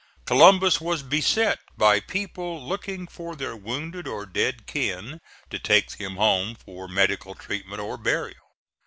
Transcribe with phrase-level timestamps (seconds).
[0.25, 6.15] Columbus was beset by people looking for their wounded or dead kin, to take them
[6.15, 8.47] home for medical treatment or burial.